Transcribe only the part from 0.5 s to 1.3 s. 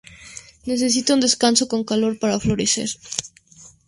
Necesita un